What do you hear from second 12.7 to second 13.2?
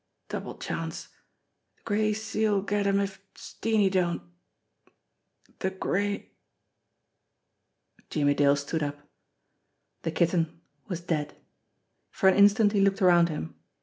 he looked